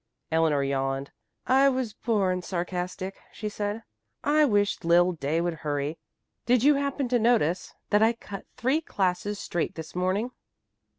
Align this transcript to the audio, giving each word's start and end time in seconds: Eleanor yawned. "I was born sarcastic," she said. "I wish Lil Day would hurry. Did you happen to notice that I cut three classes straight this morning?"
Eleanor 0.31 0.63
yawned. 0.63 1.11
"I 1.45 1.69
was 1.69 1.93
born 1.93 2.41
sarcastic," 2.41 3.19
she 3.31 3.49
said. 3.49 3.83
"I 4.23 4.45
wish 4.45 4.83
Lil 4.83 5.11
Day 5.11 5.39
would 5.41 5.53
hurry. 5.53 5.99
Did 6.47 6.63
you 6.63 6.73
happen 6.73 7.07
to 7.09 7.19
notice 7.19 7.75
that 7.91 8.01
I 8.01 8.13
cut 8.13 8.47
three 8.57 8.81
classes 8.81 9.37
straight 9.37 9.75
this 9.75 9.93
morning?" 9.95 10.31